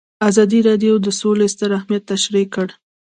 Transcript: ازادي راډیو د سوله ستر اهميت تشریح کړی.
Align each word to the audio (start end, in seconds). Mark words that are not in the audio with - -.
ازادي 0.29 0.59
راډیو 0.69 0.93
د 1.01 1.07
سوله 1.19 1.45
ستر 1.53 1.69
اهميت 1.79 2.03
تشریح 2.11 2.45
کړی. 2.55 2.73